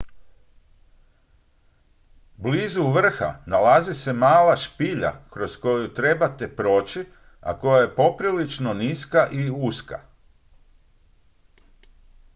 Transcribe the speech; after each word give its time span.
blizu 2.43 2.83
vrha 2.95 3.31
nalazi 3.45 3.93
se 3.95 4.13
mala 4.13 4.55
špilja 4.55 5.11
kroz 5.33 5.57
koju 5.57 5.93
trebate 5.93 6.55
proći 6.55 7.05
a 7.41 7.59
koja 7.59 7.81
je 7.81 7.95
poprilično 7.95 8.73
niska 8.73 9.27
i 9.31 9.49
uska 9.55 9.99